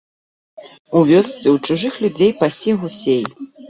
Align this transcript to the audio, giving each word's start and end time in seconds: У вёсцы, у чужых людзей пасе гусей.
У 0.97 1.03
вёсцы, 1.11 1.47
у 1.53 1.57
чужых 1.69 2.03
людзей 2.07 2.37
пасе 2.43 2.71
гусей. 2.85 3.23